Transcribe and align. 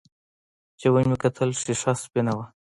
چې 0.79 0.87
ومې 0.93 1.15
کتل 1.23 1.49
ښيښه 1.61 1.93
سپينه 2.03 2.33
وه. 2.37 2.45